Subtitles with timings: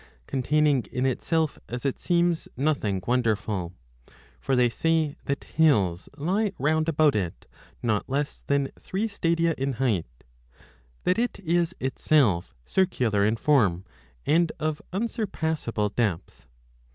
[0.25, 3.71] 10: containing in itself, as it seems, nothing wonderful;
[4.39, 7.45] for they 15 say that hills lie round about it
[7.83, 10.23] not less than three stadia in height;
[11.03, 13.85] that it is itself circular in form
[14.25, 16.47] and of unsur passable depth.